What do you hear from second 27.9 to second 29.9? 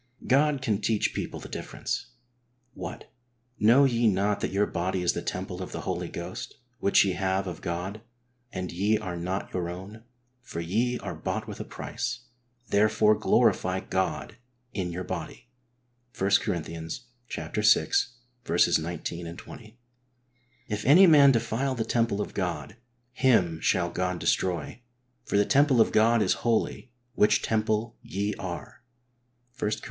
ye are" (i Cor.